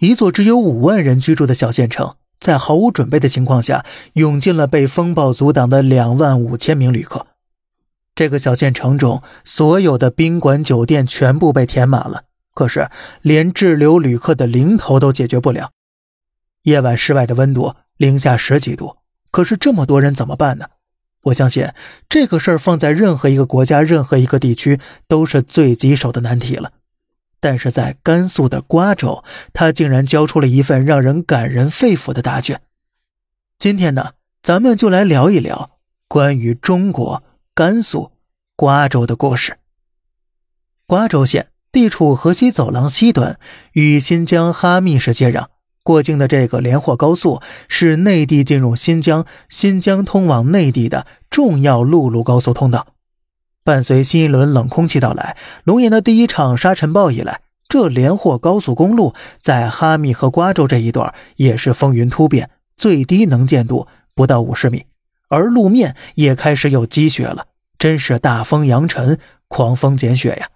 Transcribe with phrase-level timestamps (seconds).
[0.00, 3.84] 一座只有五万人居住的小县城，在毫无准备的情况下，
[4.14, 7.26] 涌进了被风暴阻挡的两万五千名旅客。
[8.14, 12.22] 这个小县城中，所有的宾馆、酒店全部被填满了，
[12.54, 12.88] 可是
[13.20, 15.72] 连滞留旅客的零头都解决不了。
[16.62, 18.96] 夜晚室外的温度零下十几度，
[19.30, 20.66] 可是这么多人怎么办呢？
[21.24, 21.68] 我相信
[22.08, 26.72] 这个事儿放在任何一个国家、任何一个地区都是最棘手的难题了。
[27.40, 32.60] 但是在甘肃的瓜州，他竟然交出了一份让人感人肺腑的答卷。
[33.58, 37.22] 今天呢，咱们就来聊一聊关于中国
[37.54, 38.12] 甘肃
[38.56, 39.58] 瓜州的故事。
[40.86, 43.38] 瓜州县地处河西走廊西端，
[43.72, 45.46] 与新疆哈密市接壤。
[45.82, 52.94] 过境的这个连霍高速是内地进入新疆、新疆通往内地的重要陆路高速通道。
[53.62, 64.86] 伴随新一轮冷空气到来，龙岩的第一场沙尘暴以来，这连霍高速公路在哈密和瓜州这一段也是风云突变，最低能见度不到五十米，
[65.28, 67.46] 而路面也开始有积雪了，
[67.78, 70.48] 真是大风扬尘，狂风减雪呀！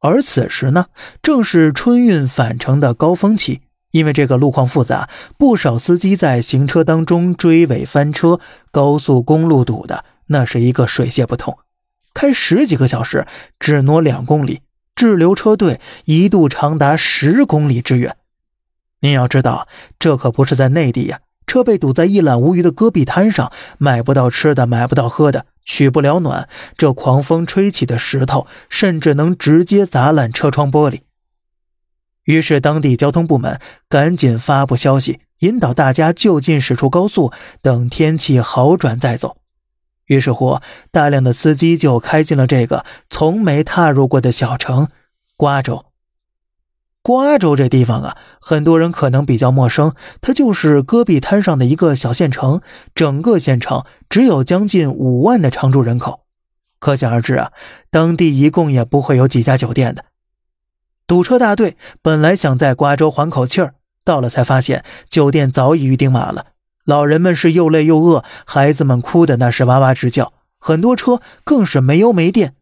[0.00, 0.86] 而此时呢，
[1.22, 5.08] 正是春运返程的高峰期，因为这个路况复杂，
[5.38, 8.38] 不少司机在行车当中追尾翻车，
[8.70, 11.56] 高速公路堵的那是一个水泄不通。
[12.18, 13.28] 开十几个小时，
[13.60, 14.62] 只挪两公里，
[14.96, 18.16] 滞留车队一度长达十公里之远。
[19.02, 19.68] 您要知道，
[20.00, 26.48] 这可不是在内地呀，车被堵在一览无余的戈壁滩上，买不到吃的，买不到喝的，取不了暖。
[26.76, 31.02] 这狂风吹起的石头，甚至能直接砸烂车窗玻璃。
[32.24, 39.37] 于是，当地交通部门赶紧发布消息，引导大家就近驶出高速，等天气好转再走。
[40.08, 44.88] 于是乎，大量的司机就开进了这个从没踏入过的小城
[45.36, 45.86] 瓜州。
[47.00, 52.60] 瓜州这地方啊，很多人可能比较陌生，它就是戈壁滩上的一个小县城，
[52.94, 56.24] 整个县城只有将近五万的常住人口，
[56.78, 57.52] 可想而知啊，
[57.90, 60.04] 当地一共也不会有几家酒店的。
[61.06, 63.74] 堵车大队本来想在瓜州缓口气儿，
[64.04, 66.46] 到了才发现酒店早已预订满了。
[66.88, 72.54] 老人们是又累又饿，孩子们哭的那是哇哇直叫，很多车更是没油没电，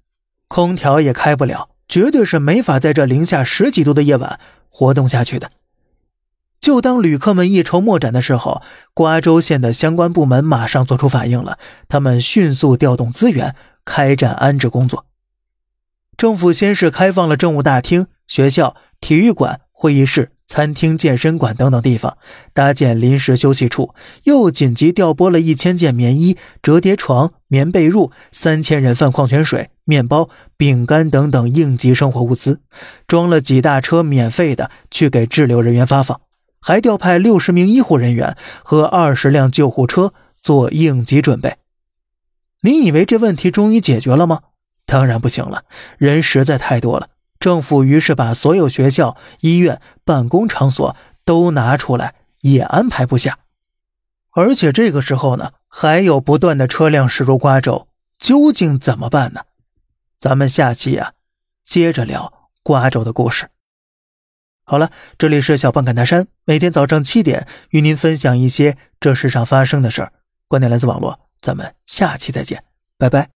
[0.49, 5.53] 空调也开不了，绝对是没法在这零下十几度的夜晚活动下去的。
[6.59, 11.57] 就当旅客们一筹莫展的时候，瓜州县的相关部门马上做出反应了，
[11.89, 13.55] 他们迅速调动资源，
[13.85, 15.07] 开展安置工作。
[16.17, 20.33] 政府先是开放了政务大厅、学校、体育馆、会议室。
[20.49, 22.17] 餐厅、健身馆等等地方
[22.53, 32.61] 搭建临时休息处，又紧急调拨了一千件棉衣、折叠床、棉被褥、三千人份矿泉水、面包、饼干等等应急生活物资，
[33.07, 36.21] 装了几大车免费的去给滞留人员发放，
[36.61, 41.57] 还调派六十名医护人员和二十辆救护车做应急准备。
[42.63, 44.41] 你以为这问题终于解决了吗？
[44.87, 45.65] 当然不行了，
[45.99, 47.09] 人实在太多了。
[47.47, 53.39] 政府于是把所有学校、医院、办公场所都拿出来，也安排不下。
[54.33, 57.87] 而且这个时候呢，还有不断的车辆驶入瓜州，
[58.19, 59.43] 究竟怎么办呢？
[60.19, 61.13] 咱们下期啊，
[61.65, 63.49] 接着聊瓜州的故事。
[64.65, 70.13] 好了，这里是小胖侃大山，每天早上七点与您分享一些这世上发生的事儿。
[70.49, 72.65] 观点来自网络，咱们下期再见，
[72.99, 73.36] 拜拜。